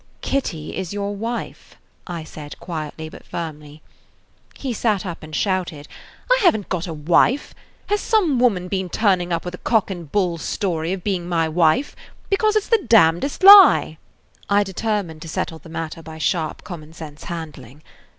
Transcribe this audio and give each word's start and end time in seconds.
"Kitty 0.21 0.75
is 0.75 0.93
your 0.95 1.15
wife," 1.15 1.75
I 2.07 2.23
said 2.23 2.59
quietly, 2.59 3.07
but 3.07 3.23
firmly. 3.23 3.83
He 4.55 4.73
sat 4.73 5.05
up 5.05 5.21
and 5.21 5.35
shouted: 5.35 5.87
"I 6.31 6.39
haven't 6.41 6.69
got 6.69 6.87
a 6.87 6.93
wife! 6.95 7.53
Has 7.85 8.01
some 8.01 8.39
woman 8.39 8.67
been 8.67 8.89
turning 8.89 9.31
up 9.31 9.45
with 9.45 9.53
a 9.53 9.59
cock 9.59 9.91
and 9.91 10.11
bull 10.11 10.39
story 10.39 10.91
of 10.91 11.03
being 11.03 11.29
my 11.29 11.47
wife? 11.47 11.95
Because 12.31 12.55
it 12.55 12.63
's 12.63 12.69
the 12.69 12.79
damnedest 12.83 13.43
lie!" 13.43 13.99
I 14.49 14.63
determined 14.63 15.21
to 15.21 15.29
settle 15.29 15.59
the 15.59 15.69
matter 15.69 16.01
by 16.01 16.17
sharp, 16.17 16.63
common 16.63 16.93
sense 16.93 17.25
handling. 17.25 17.83